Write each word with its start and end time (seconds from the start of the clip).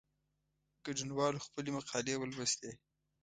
ګډونوالو 0.85 1.43
خپلي 1.45 1.69
مقالې 1.77 2.15
ولوستې. 2.19 2.71